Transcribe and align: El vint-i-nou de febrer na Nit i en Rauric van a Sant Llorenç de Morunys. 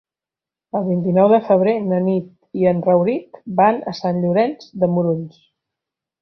El 0.77 0.85
vint-i-nou 0.85 1.27
de 1.33 1.39
febrer 1.49 1.75
na 1.89 1.99
Nit 2.05 2.31
i 2.61 2.65
en 2.71 2.79
Rauric 2.87 3.39
van 3.61 3.79
a 3.93 3.95
Sant 4.01 4.19
Llorenç 4.25 4.67
de 4.85 4.91
Morunys. 4.97 5.39